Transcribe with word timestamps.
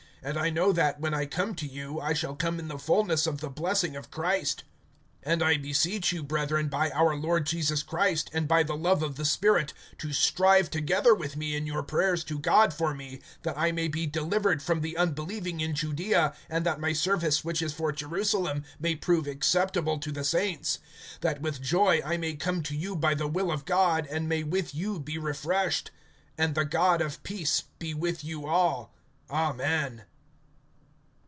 (29)And 0.21 0.37
I 0.37 0.49
know 0.51 0.71
that, 0.71 0.99
when 0.99 1.15
I 1.15 1.25
come 1.25 1.55
to 1.55 1.65
you, 1.65 1.99
I 1.99 2.13
shall 2.13 2.35
come 2.35 2.59
in 2.59 2.67
the 2.67 2.77
fullness 2.77 3.25
of 3.25 3.39
the 3.41 3.49
blessing 3.49 3.95
of 3.95 4.11
Christ. 4.11 4.63
(30)And 5.25 5.41
I 5.41 5.57
beseech 5.57 6.11
you, 6.13 6.21
brethren, 6.21 6.67
by 6.67 6.91
our 6.91 7.15
Lord 7.15 7.47
Jesus 7.47 7.81
Christ, 7.81 8.29
and 8.31 8.47
by 8.47 8.61
the 8.61 8.75
love 8.77 9.01
of 9.01 9.15
the 9.15 9.25
Spirit, 9.25 9.73
to 9.97 10.13
strive 10.13 10.69
together 10.69 11.15
with 11.15 11.35
me 11.35 11.55
in 11.55 11.65
your 11.65 11.81
prayers 11.81 12.23
to 12.25 12.37
God 12.37 12.71
for 12.71 12.93
me; 12.93 13.19
(31)that 13.43 13.53
I 13.57 13.71
may 13.71 13.87
be 13.87 14.05
delivered 14.05 14.61
from 14.61 14.81
the 14.81 14.95
unbelieving 14.95 15.59
in 15.59 15.73
Judaea, 15.73 16.35
and 16.51 16.67
that 16.67 16.79
my 16.79 16.93
service 16.93 17.43
which 17.43 17.63
is 17.63 17.73
for 17.73 17.91
Jerusalem 17.91 18.63
may 18.79 18.95
prove 18.95 19.25
acceptable 19.25 19.97
to 19.97 20.11
the 20.11 20.23
saints; 20.23 20.77
(32)that 21.21 21.41
with 21.41 21.63
joy 21.63 21.99
I 22.05 22.17
may 22.17 22.35
come 22.35 22.61
to 22.61 22.75
you 22.75 22.95
by 22.95 23.15
the 23.15 23.25
will 23.27 23.51
of 23.51 23.65
God, 23.65 24.05
and 24.05 24.29
may 24.29 24.43
with 24.43 24.75
you 24.75 24.99
be 24.99 25.17
refreshed. 25.17 25.89
(33)And 26.37 26.53
the 26.53 26.65
God 26.65 27.01
of 27.01 27.23
peace 27.23 27.63
be 27.79 27.95
with 27.95 28.23
you 28.23 28.45
all. 28.45 28.93
Amen. 29.31 30.03